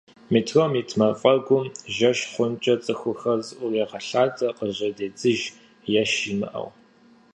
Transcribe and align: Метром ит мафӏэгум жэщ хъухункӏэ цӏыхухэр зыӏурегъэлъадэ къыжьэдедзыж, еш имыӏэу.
Метром 0.33 0.71
ит 0.81 0.89
мафӏэгум 0.99 1.65
жэщ 1.95 2.19
хъухункӏэ 2.31 2.75
цӏыхухэр 2.83 3.39
зыӏурегъэлъадэ 3.47 4.47
къыжьэдедзыж, 4.57 5.41
еш 6.01 6.11
имыӏэу. 6.31 6.69